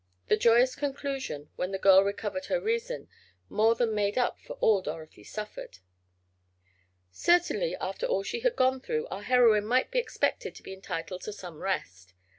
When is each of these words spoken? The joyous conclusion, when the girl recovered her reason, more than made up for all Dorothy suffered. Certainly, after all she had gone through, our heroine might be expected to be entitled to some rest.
The 0.29 0.35
joyous 0.35 0.73
conclusion, 0.73 1.51
when 1.57 1.69
the 1.71 1.77
girl 1.77 2.03
recovered 2.03 2.45
her 2.45 2.59
reason, 2.59 3.07
more 3.49 3.75
than 3.75 3.93
made 3.93 4.17
up 4.17 4.39
for 4.41 4.53
all 4.53 4.81
Dorothy 4.81 5.23
suffered. 5.23 5.77
Certainly, 7.11 7.75
after 7.79 8.07
all 8.07 8.23
she 8.23 8.39
had 8.39 8.55
gone 8.55 8.79
through, 8.81 9.05
our 9.11 9.21
heroine 9.21 9.67
might 9.67 9.91
be 9.91 9.99
expected 9.99 10.55
to 10.55 10.63
be 10.63 10.73
entitled 10.73 11.21
to 11.21 11.33
some 11.33 11.61
rest. 11.61 12.15